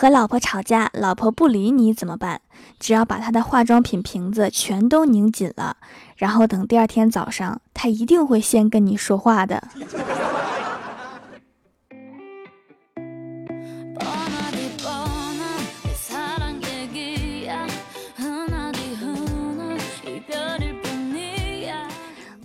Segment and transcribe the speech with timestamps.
[0.00, 2.40] 和老婆吵架，老婆不理你怎么办？
[2.78, 5.76] 只要把她的化妆品瓶子全都拧紧了，
[6.16, 9.60] 然后等第二天早上，她一定会先跟你说话的。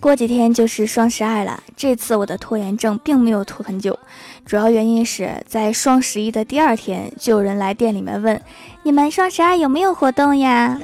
[0.04, 3.98] 过几天就是双十二了，这次我的拖延症并没有拖很久，
[4.44, 8.38] 主要原因是在双十一的第二天，就有人来店里面问
[8.84, 10.78] ：“你们双十二有没有活动呀？”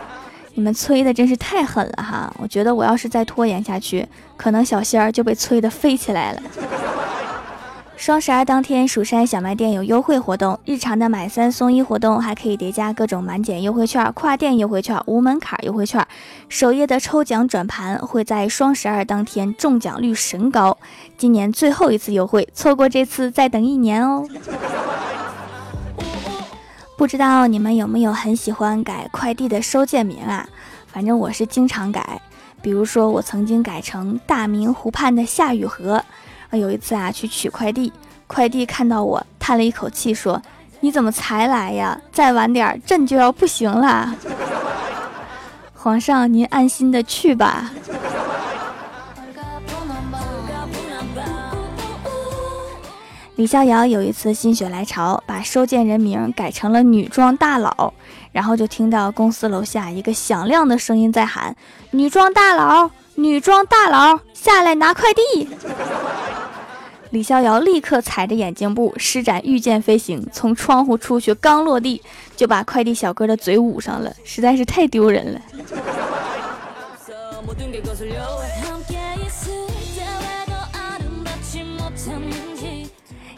[0.54, 2.34] 你们催的真是太狠了哈！
[2.38, 6.42] 我觉得我要是再拖延下去，可能小仙儿就被催的飞起来了。
[7.96, 16.06] 双十二当天，蜀山小卖店有优惠活动，日常的买三送一活动，还可以叠加各种满减优惠券、跨店优惠券、无门槛优惠券。
[16.48, 20.76] 首页的抽奖转盘会在双十二当天中奖率神高，
[21.16, 24.24] 今年最后一次优惠，错过这次再等一年哦。
[26.98, 30.46] 不知道你们有没有很喜欢改快递的收件名啊？
[30.86, 32.20] 反正我是经常改，
[32.60, 36.04] 比如说我曾经改成大明湖畔的夏雨荷。
[36.50, 37.92] 啊，有一次啊，去取快递，
[38.26, 40.40] 快递看到我，叹了一口气说
[40.80, 42.00] ：“你怎么才来呀？
[42.12, 44.14] 再晚点，朕就要不行了。”
[45.74, 47.70] 皇上，您安心的去吧。
[53.36, 57.92] 李逍遥有一次心血来潮，把收件人名改成了女装大佬，
[58.32, 61.54] 然后就听到公司楼下一个响亮的声音在喊
[61.92, 65.48] ：“女装大佬，女装大佬，下来拿快递。”
[67.10, 72.02] 李逍遥立刻踩着眼镜布，施展御剑飞行，从窗户出去，刚落地
[72.36, 75.40] 就把快递小哥的嘴捂上了，实在是太丢人了。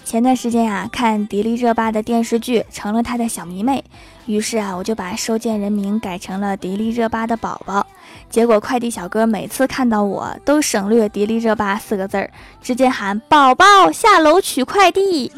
[0.09, 3.85] 前段时间啊，看迪丽热巴的电视剧，成了她的小迷妹，
[4.25, 7.87] 于是啊，我就把收件人名改成了迪丽热巴的宝宝。
[8.31, 12.31] 结果快递小哥每次看到我都省略“迪丽热巴”四个字儿，
[12.63, 15.31] 直接喊“宝宝下楼取快递”。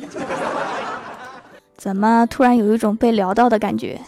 [1.77, 4.00] 怎么突然有一种被聊到的感觉？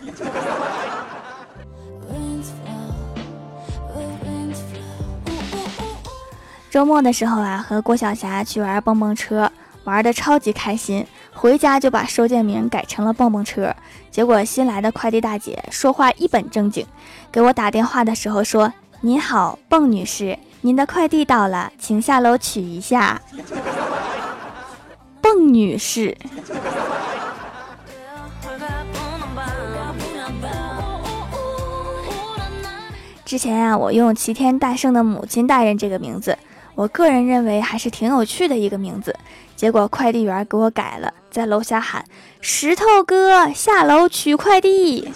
[6.71, 9.51] 周末的时候啊，和郭晓霞去玩蹦蹦车，
[9.85, 11.07] 玩的超级开心。
[11.33, 13.75] 回家就把收件名改成了蹦蹦车，
[14.11, 16.87] 结果新来的快递大姐说话一本正经，
[17.31, 23.21] 给我打电话的时候说：“您好，蹦女士，您的快递到了，请下楼取一下。”
[25.23, 26.17] 蹦女士。
[33.25, 36.37] 之前啊，我用齐天大圣的母亲大人这个名字，
[36.75, 39.15] 我个人认为还是挺有趣的一个名字。
[39.55, 42.05] 结果快递员给我改了，在楼下喊
[42.41, 45.09] ：“石头哥下楼取快递。”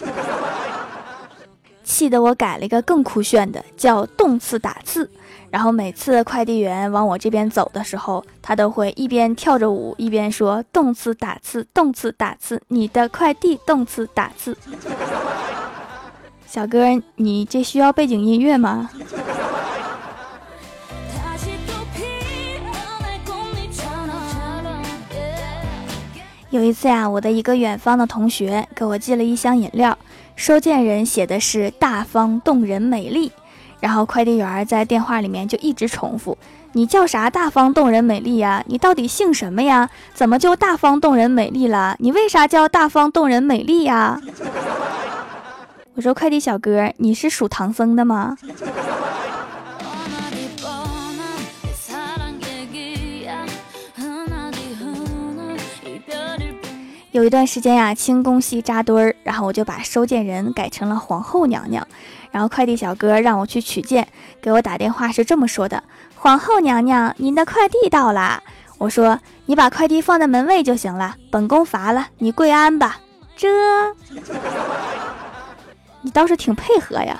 [1.82, 5.10] 气得我改了一个更酷炫的，叫动次打次。
[5.50, 14.56] 然后每次快递员往我这边走的时候，他都会一边跳着舞，一边说：“动次打次，动次打次，你的快递动次打次。”
[16.46, 18.90] 小哥，你这需要背景音乐吗？
[26.56, 29.96] 有一次呀，我的一个远方的同学给我寄了一箱饮料，
[30.36, 33.30] 收件人写的是“大方动人美丽”，
[33.78, 36.38] 然后快递员在电话里面就一直重复
[36.72, 38.64] ：“你叫啥大方动人美丽呀？
[38.68, 39.90] 你到底姓什么呀？
[40.14, 41.94] 怎么就大方动人美丽了？
[41.98, 44.18] 你为啥叫大方动人美丽呀？”
[45.94, 48.38] 我说：“快递小哥，你是属唐僧的吗？”
[57.16, 61.88] 有一段时间呀，清宫戏扎堆儿，然后我就把收件人改成了皇后娘娘。
[62.30, 64.06] 然后快递小哥让我去取件，
[64.42, 65.82] 给我打电话是这么说的
[66.14, 68.42] ：“皇后娘娘，您的快递到啦。”
[68.76, 72.98] 我说：“你把快递放在门卫就行了，本宫罚了，你跪安吧。”
[73.34, 73.48] 这，
[76.02, 77.18] 你倒是挺配合呀。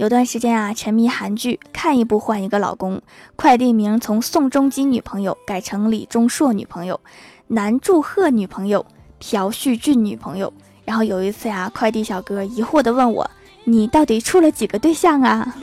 [0.00, 3.02] 有段时间啊，沉迷韩剧，看一部换一个老公。
[3.36, 6.98] 快递名从宋仲基女朋友改成李钟硕女朋友，
[7.48, 8.86] 南柱赫女朋友，
[9.18, 10.50] 朴叙俊女朋友。
[10.86, 13.30] 然后有一次呀，快递小哥疑惑的问我
[13.64, 15.54] ：“你到底处了几个对象啊？”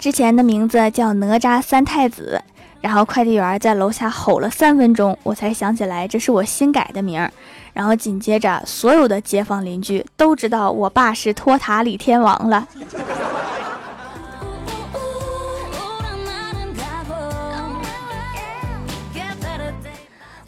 [0.00, 2.42] 之前的名字叫哪吒三太子。
[2.84, 7.32] 然后快递员在楼下吼了三分钟，我才想起来这是我新改的名儿。
[7.72, 12.68] 然后紧接着，所有的街坊邻居都知道我爸是托塔李天王了。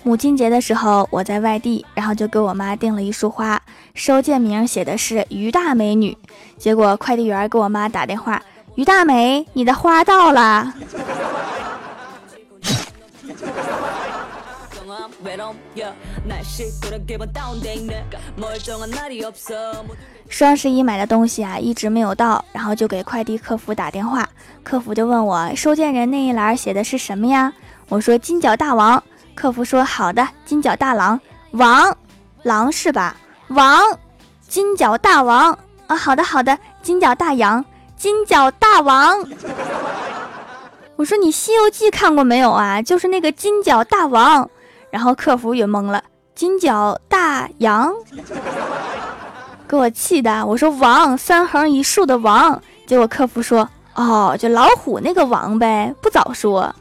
[0.03, 3.59] 母亲节的时候，我在外地，然后就给我妈订了一束花，
[3.95, 6.15] 收件名写的是于大美女。
[6.59, 8.43] 结果快递员给我妈打电话
[8.77, 10.75] ：“于大美，你的花到了。”
[20.29, 24.29] 双十一买的东西啊，一直没有到，然后就给快递客服打电话，
[24.63, 27.53] 客服就问我收件人那一栏写的是什么呀？
[27.89, 29.03] 我说金角大王。
[29.35, 31.21] 客服说好的，金角大郎
[31.51, 31.95] 王，
[32.43, 33.15] 狼是吧？
[33.49, 33.99] 王，
[34.49, 37.63] 金角大王啊，好的好的，金角大羊，
[37.97, 39.19] 金角大王。
[40.97, 42.81] 我说你《西游记》看过没有啊？
[42.81, 44.51] 就是那个金角大王。
[44.91, 46.03] 然后客服也懵了，
[46.35, 47.93] 金角大羊，
[49.69, 50.47] 给我气的。
[50.47, 52.63] 我说王，三横一竖的王。
[52.87, 56.75] 结果客服说哦，就老虎那个王呗，不早说。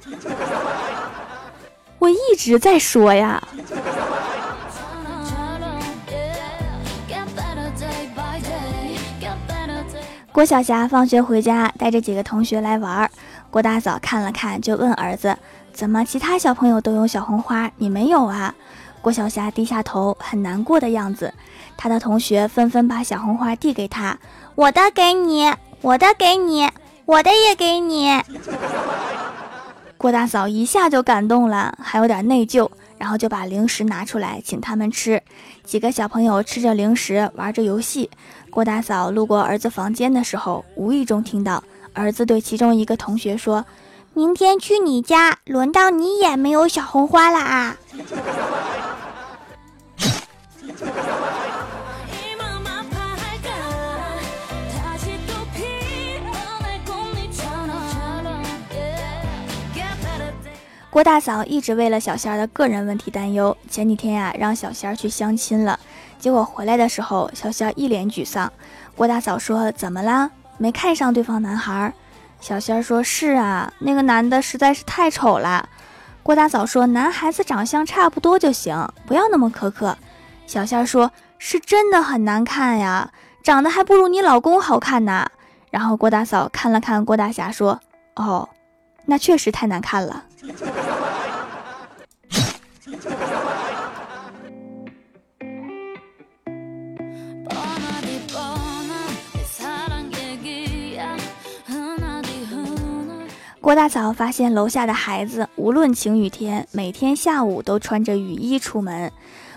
[2.00, 3.42] 我一直在说呀。
[10.32, 13.10] 郭晓霞放学回家，带着几个同学来玩。
[13.50, 15.36] 郭大嫂看了看，就问儿子。
[15.76, 18.56] 怎么，其他小朋友都有小红花，你没有啊？
[19.02, 21.34] 郭晓霞低下头，很难过的样子。
[21.76, 24.18] 她的同学纷纷把小红花递给她，
[24.56, 26.70] 我的给你，我的给你，
[27.04, 28.10] 我的也给你。
[29.98, 35.22] 郭大嫂一下就感动了，还有点内疚，然后就把零食拿出来请他们吃。
[35.66, 38.10] 几个小朋友吃着零食，玩着游戏。
[38.50, 41.62] 郭大嫂路过儿子房间的时候，无意中听到
[41.94, 43.66] 儿子对其中一个同学说。
[44.18, 47.76] 明天去你家，轮到你也没有小红花了啊！
[60.90, 63.58] 郭大嫂一直为了小仙儿的个人问题担忧。
[63.70, 65.78] 前几天呀，让小仙儿去相亲了，
[66.18, 68.50] 结果回来的时候，小仙儿一脸沮丧。
[68.96, 70.32] 郭大嫂说：“怎么了？
[70.58, 71.94] 没看上对方男孩？”
[72.46, 75.68] 小仙儿说：“是啊，那个男的实在是太丑了。”
[76.22, 79.98] 郭大嫂说：“男孩子长相差不多就行，不要那么苛刻。”
[80.46, 83.10] 小仙儿说：“是真的很难看呀，
[83.42, 85.28] 长得还不如你老公好看呢。”
[85.72, 87.80] 然后郭大嫂看了看郭大侠，说
[88.16, 88.48] ：“哦，
[89.06, 90.26] 那确实太难看了。”
[103.66, 109.12] 郭大嫂发现楼下的孩子无论晴雨天，每天下午都穿着雨衣出门。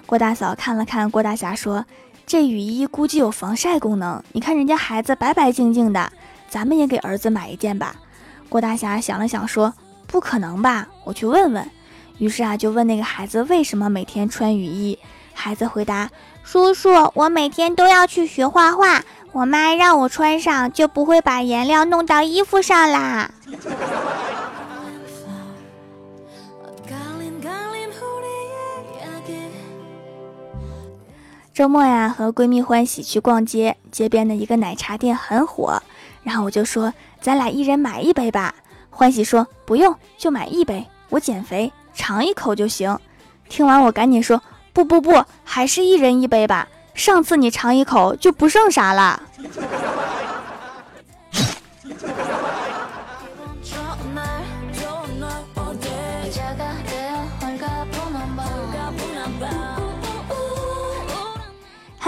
[0.07, 1.85] 郭大嫂看了看郭大侠，说
[2.25, 4.25] ：“这雨衣估计有防晒功能。
[4.33, 6.11] 你看人家孩子白白净净的，
[6.49, 7.97] 咱们也给儿子买一件吧。”
[8.49, 9.75] 郭大侠想了想，说
[10.09, 10.89] ：“不可能吧？
[11.05, 11.71] 我去问问。”
[12.17, 14.99] 于是啊，就问那个孩子为什么每天穿雨衣。
[15.35, 16.09] 孩子回答
[16.43, 23.31] ：“叔叔，我每天都要去学画画。”我妈让我穿上，就不会把颜料弄到衣服上啦。
[31.59, 35.83] 周末呀，和闺蜜欢喜去逛街，街边的一个奶茶店很火，
[36.23, 38.55] 然后我就说，咱俩一人买一杯吧。
[38.89, 42.97] 欢喜说不用，就买一杯，我减肥，尝一口就行。
[43.49, 44.41] 听完我赶紧说，
[44.73, 46.69] 不不不，还是一人一杯吧。
[46.95, 49.21] 上次你尝一口就不剩啥了。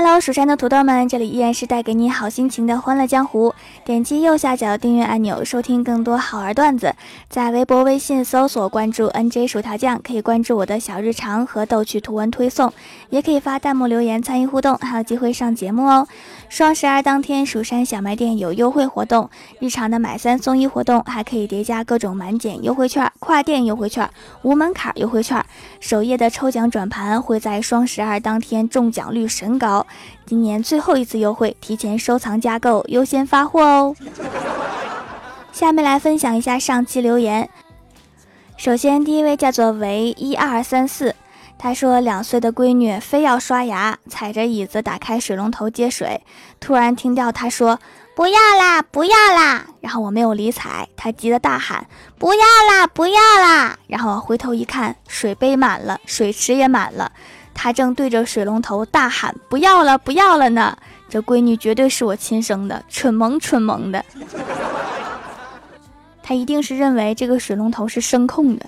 [0.03, 3.53] Hello，蜀山的土豆们，这里依然是带给你好心情的欢乐江湖。
[3.85, 6.95] 点击右下角订阅按钮，收听更多好玩段子。
[7.29, 12.73] 在微博、微信搜索关注 NJ 薯条酱，可以关注我的小日常和逗趣图文推送，
[13.11, 16.09] 也可以发弹幕留言参与互动，还有机会上节目哦。
[16.51, 19.31] 双十二当天，蜀山小卖店有优惠活动，
[19.61, 24.11] 日常的买三送一活动，还可以叠加各种满减优惠券、跨店优惠券、
[24.43, 25.43] 无门槛优惠券。
[25.79, 29.87] 首页的抽奖转盘会在双十二当天中奖率神高。
[30.27, 33.95] 今年最后一次优惠，提前收藏加购优先发货哦。
[35.53, 37.49] 下面来分享一下上期留言。
[38.57, 41.15] 首先，第一位叫做维一二三四，
[41.63, 46.23] 他说两岁的闺女非要刷牙，踩着椅子打开水龙头接水，
[46.59, 47.79] 突然听到他说
[48.17, 51.87] 不要啦，不要啦，然后我没有理睬，他急得大喊
[52.19, 57.13] 不要啦，不要啦，然后回头一看，水杯满了，水池也满了，
[57.53, 60.75] 他正对着水龙头大喊不要了，不要了呢。
[61.11, 64.03] 这闺女绝对是我亲生的，蠢萌蠢萌的，
[66.23, 68.65] 他一定是认为这个水龙头是声控的。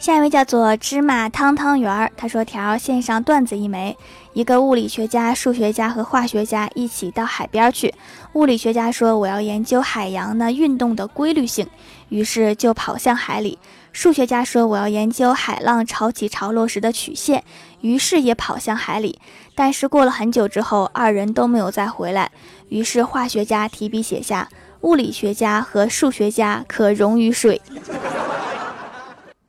[0.00, 3.94] 下一位叫做芝麻汤汤圆儿，他说：“条线上段子一枚，
[4.32, 7.92] 一个物理学家、数学家和化学家一起到海边去。
[8.32, 11.68] 物理学家说：‘我要研究海洋的运动的规律性。’
[12.08, 13.58] 于是就跑向海里。
[13.92, 17.44] 数学家说：‘我要研究海浪潮起潮落时的曲线。’
[17.82, 19.20] 于是也跑向海里。
[19.54, 22.30] 但是过了很久之后，二人都没有再回来。
[22.70, 24.48] 于是化学家提笔写下
[24.80, 27.60] ：‘物理学家和数学家可溶于水。’”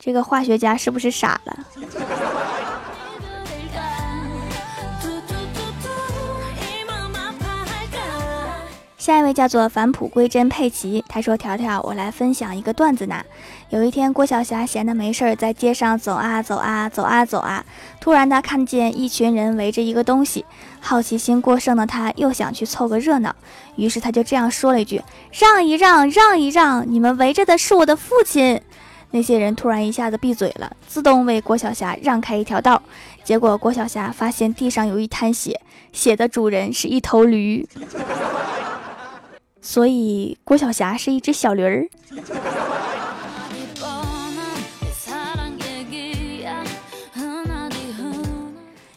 [0.04, 1.58] 这个化学家是不是傻了？
[8.98, 13.22] 下一位叫做返璞归真佩奇，他说：“条条，我来分享一个段子呢。
[13.68, 17.64] 有一天，郭晓霞闲的没事儿，在街上走啊走啊走啊走啊，
[18.00, 20.44] 突然他看见一群人围着一个东西，
[20.80, 23.32] 好奇心过剩的他又想去凑个热闹，
[23.76, 28.60] 于是他就这样说了一句：让一让，让一让，你们围着的是我的父亲。”
[29.12, 32.82] 那些人突然一下子闭嘴了，自动为郭晓霞让开一条道。
[33.22, 35.60] 结果郭晓霞发现地上有一滩血，
[35.92, 37.68] 血的主人是一头驴，
[39.60, 41.86] 所以郭晓霞是一只小驴儿。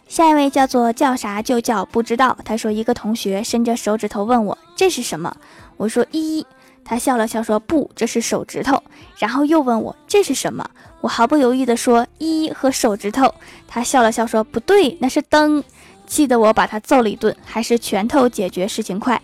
[0.08, 2.38] 下一位叫做叫啥就叫不知道。
[2.46, 5.36] 他说一个同学伸着手指头问我这是什么，
[5.76, 6.48] 我说一。
[6.86, 8.82] 他笑了笑说：“不，这是手指头。”
[9.18, 10.64] 然后又问我：“这是什么？”
[11.02, 13.34] 我毫不犹豫地说：“一和手指头。”
[13.68, 15.64] 他笑了笑说：“不对，那是灯。”
[16.08, 19.20] 气得我把他揍了一顿，还是拳头解决事情快。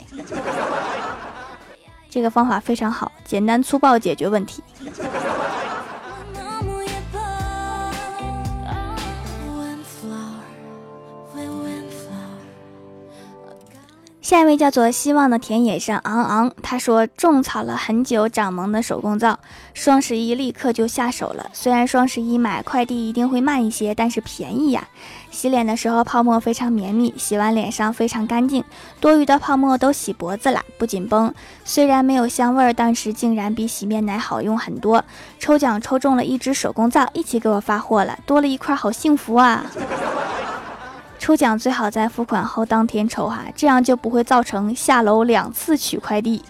[2.10, 4.64] 这个方法非常好，简单粗暴解决问题。
[14.32, 19.38] 下一位叫做希望的田野上昂昂，他说种草了很久长萌的手工皂，
[19.74, 21.48] 双十一立刻就下手了。
[21.52, 24.88] 虽然双十一买快递一定会慢一些，但是便宜呀。
[25.32, 28.64] 洗脸的时候泡沫非常绵密，洗完脸上非常干净，
[29.02, 31.34] 多余的泡沫都洗脖子了，不紧绷。
[31.66, 35.04] 虽然没有香味儿，但是竟然比洗面奶好用很多。
[35.40, 39.66] 抽奖抽中了一支手工皂，一起给我发货了，多了一块，好幸福啊！
[41.22, 46.42] 抽奖最好在付款后当天抽哈，这样就不会造成下楼两次取快递。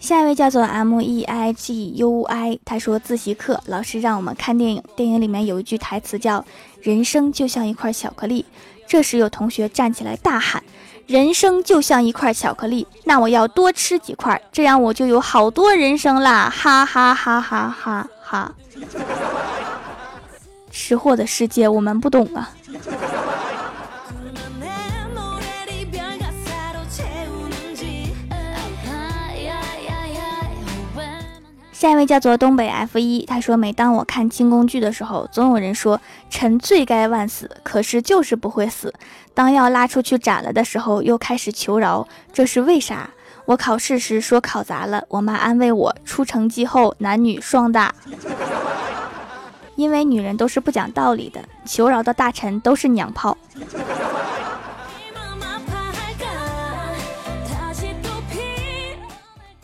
[0.00, 6.42] 下一位叫做 M E I G U I，他说自习课老师让我们看电影，电影里面有一句台词叫
[6.80, 8.46] “人生就像一块巧克力”，
[8.88, 10.62] 这时有同学站起来大喊。
[11.12, 16.48] 人生就像一块巧克力，那我要多吃几块，这样我就有好多人生啦！
[16.50, 18.54] 哈哈哈哈哈哈！
[20.72, 22.48] 吃货的世界我们不懂啊。
[31.82, 38.94] 下一位叫做东北 F 一，他说：“每当我看清宫剧的时候，总有人说臣罪该万死，可是就是不会死。
[39.34, 43.10] 当要拉出去斩了的时候，又开始求饶，这是为啥？
[43.46, 47.92] 我考试时说考砸了，我妈安慰我，出成绩后男女双打。
[49.74, 53.36] 因为女人都是不讲道理的，求饶的大臣都是娘炮。”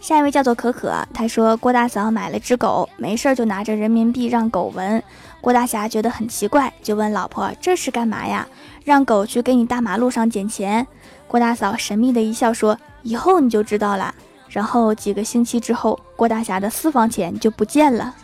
[0.09, 5.03] 下一位叫做可可，他说郭大嫂买了只狗，没事就拿着人民币让狗闻。
[5.39, 8.49] 郭大侠觉得很奇怪，就问老婆这是干嘛呀？
[8.85, 10.87] 让狗去给你大马路上捡钱。
[11.27, 14.15] 郭大嫂神秘的一笑说：“以后你就知道了。”
[14.49, 18.15] 然后几个星期之后，郭大侠的私房钱就不见了。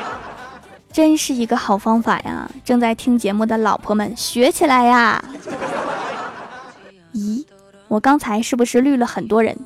[0.92, 2.46] 真是一个好方法呀！
[2.62, 5.24] 正在听节目的老婆们学起来呀！
[7.14, 7.42] 咦，
[7.88, 9.56] 我刚才是不是绿了很多人？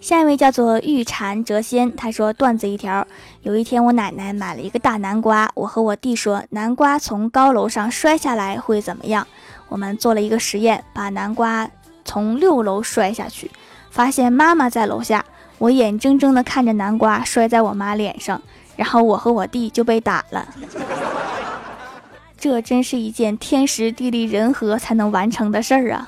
[0.00, 3.06] 下一位叫做玉蝉谪仙，他说段子一条：
[3.42, 9.26] 有一天我奶奶买了一个大南瓜，我和我弟说南瓜从高楼上摔下来会怎么样？
[9.68, 11.68] 我们做了一个实验，把南瓜
[12.04, 13.50] 从六楼摔下去，
[13.90, 15.24] 发现妈妈在楼下，
[15.56, 18.40] 我眼睁睁地看着南瓜摔在我妈脸上，
[18.76, 20.46] 然后我和我弟就被打了。
[22.44, 26.06] 这真是一件天时地利人和才能完成的事儿啊！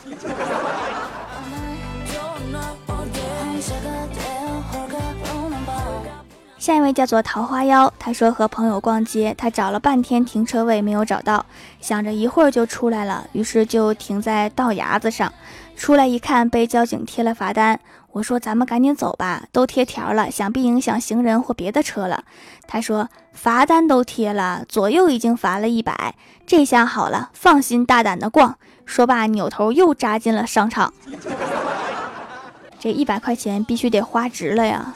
[6.66, 11.46] 下一位叫做桃花妖，他说和朋友逛街，他找了半天停车位没有找到，
[11.80, 15.32] 想着一会儿就出来了，于是就停在道牙子上。
[15.76, 17.78] 出来一看，被交警贴了罚单。
[18.10, 22.24] 我说：“咱们赶紧走吧，都贴条了，想必影响行人或别的车了。”
[22.66, 26.16] 他说：“罚单都贴了，左右已经罚了一百，
[26.48, 30.92] 这下好了，放心大胆的逛。”说罢，扭头又扎进了商场。
[32.80, 34.92] 这一百块钱必须得花值了呀！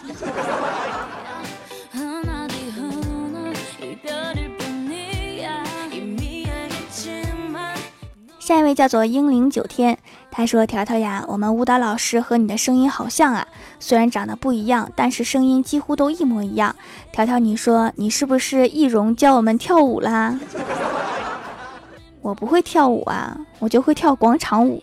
[8.50, 9.97] 下一位叫做英灵九天，
[10.28, 13.47] 他说：“条条呀，我们舞蹈老师和你的声音好像啊，
[13.78, 16.75] 虽然长得不一样，但是声音几乎都一模一样。
[17.12, 20.37] 条条，你说你是不是易容教我们跳舞啦？
[22.23, 24.83] 我不会跳舞啊，我就会跳广场舞。”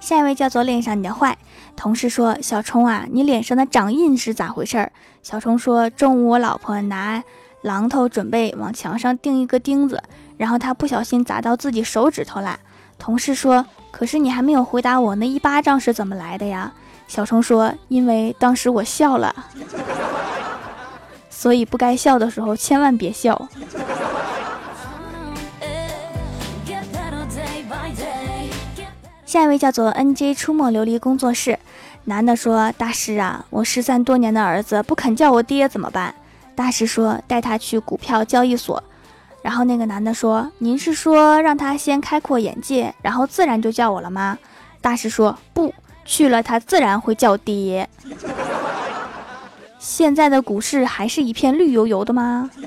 [0.00, 1.36] 下一位叫做恋上你的坏
[1.76, 4.90] 同事说：“小冲啊，你脸上的掌印是咋回事？”
[5.22, 7.22] 小冲说：“中午我老婆拿。”
[7.62, 10.02] 榔头准备往墙上钉一个钉子，
[10.36, 12.58] 然后他不小心砸到自己手指头了。
[12.98, 16.72] 同事说：“可是你还没有回答我，那一巴掌是怎么来的呀？”
[17.08, 19.34] 小虫说：“因为当时我笑了，
[21.30, 23.48] 所以不该笑的时候千万别笑。”
[29.24, 31.58] 下一位叫做 NJ 出没琉璃工作室，
[32.04, 36.14] 男的说：“大师啊，我失散多年的儿子不肯叫我爹怎么办？”
[36.58, 38.82] 大师说带他去股票交易所，
[39.42, 44.36] 然后那个男的说：“您是说让他先开阔眼界，然后自然就叫我了吗？”
[44.82, 45.72] 大师说：“不
[46.04, 47.88] 去了，他自然会叫爹。
[49.78, 52.50] ”现在的股市还是一片绿油油的吗？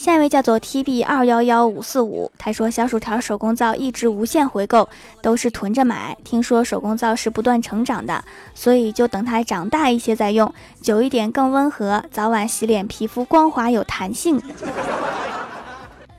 [0.00, 4.88] 下一位叫做 T B 二幺幺五四五，他说小薯条手工皂一直无限回购，
[5.20, 6.16] 都是囤着买。
[6.24, 14.40] 听说手工皂是不断成长的，所以就等它长大一些再用，久一点更温和，早晚洗脸皮肤光滑有弹性。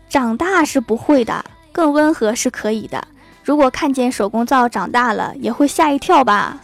[0.08, 3.04] 长大是不会的，更温和是可以的。
[3.44, 6.56] 如果看见手工皂长大了，也会吓一跳吧。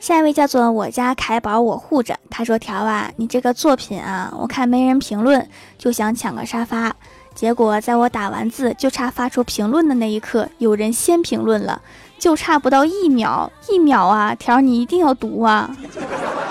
[0.00, 2.16] 下一位叫做我家凯宝，我护着。
[2.30, 6.94] 他说：“条啊，你这个作品啊，我看没人评论，就想抢个沙发。
[7.34, 11.82] 结果在我打完字就差发出评论的那一刻，有人先评论了，
[12.18, 14.34] 就差不到一秒， 一秒啊！
[14.34, 15.70] 条你一定要读啊！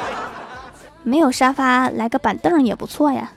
[1.04, 3.32] 没有沙发，来个板凳也不错呀。”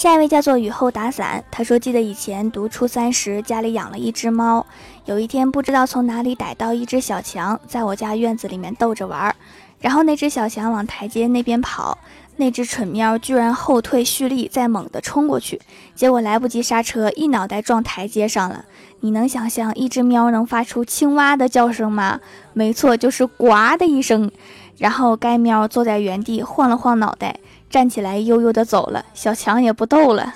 [0.00, 4.64] 下一位叫做雨后打伞，他说：“记得以前读初三时，家里养了一只猫。
[5.04, 9.36] 有一天，不知道从哪里逮到一只小强，在我家院子里面逗着玩儿。
[9.78, 11.98] 然后那只小强往台阶那边跑，
[12.36, 15.60] 那只蠢喵居然后退蓄力，再猛地冲过去，
[15.94, 18.64] 结果来不及刹车，一脑袋撞台阶上了。
[19.00, 22.20] 你能想象一只喵能发出青蛙的叫声吗？
[22.54, 24.32] 没错，就是呱的一声。
[24.78, 27.36] 然后该喵坐在原地晃了晃脑袋。”
[27.70, 29.04] 站起来，悠悠的走了。
[29.14, 30.34] 小强也不逗了，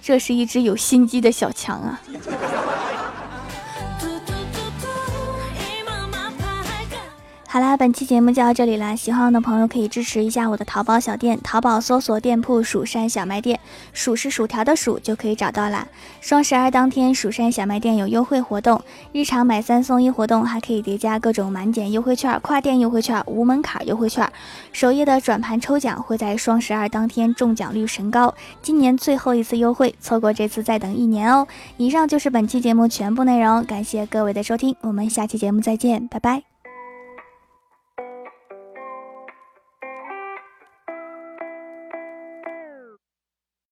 [0.00, 2.00] 这是一只有心机的小强啊。
[7.52, 8.94] 好啦，本期节目就到这里啦！
[8.94, 13.58] 喜欢我的朋友可以支持一下我的淘宝小店，淘宝搜索店铺“蜀山小卖店”，
[13.92, 15.88] 薯是薯条的薯就可以找到啦。
[16.20, 24.32] 双十二当天，蜀山小卖店有优惠活动，日常买三送一活动，还可以叠加各种满减优惠券、跨店优惠券、无门槛优惠券。
[24.72, 28.32] 首页的转盘抽奖会在双十二当天中奖率神高，
[28.62, 31.44] 今年最后一次优惠，错过这次再等一年哦。
[31.78, 36.44] 以上就是本期节目全部内容，感谢各位的收听，我们下期节目再见，拜拜。